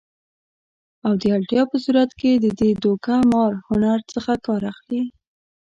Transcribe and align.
او 1.05 1.13
د 1.21 1.23
اړتیا 1.35 1.63
په 1.71 1.77
صورت 1.83 2.11
کې 2.19 2.31
د 2.35 2.45
دې 2.59 2.69
دوکه 2.83 3.15
مار 3.31 3.53
هنر 3.69 3.99
څخه 4.13 4.33
کار 4.45 4.61
اخلي 4.71 5.03